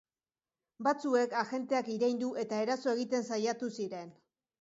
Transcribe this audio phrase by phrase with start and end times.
[0.85, 4.11] Batzuek agenteak iraindu eta eraso egiten saiatu ziren.